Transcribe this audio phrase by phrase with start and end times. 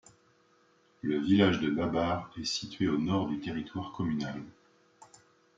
[1.03, 4.41] Le village de Babar est situé au nord du territoire communal.